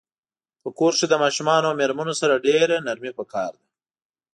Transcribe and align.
په 0.61 0.69
کور 0.77 0.93
کښی 0.95 1.05
د 1.09 1.13
ماشومانو 1.23 1.67
او 1.69 1.77
میرمنو 1.79 2.13
سره 2.21 2.43
ډیره 2.47 2.75
نرمی 2.87 3.11
پکار 3.17 3.51
ده 3.59 3.65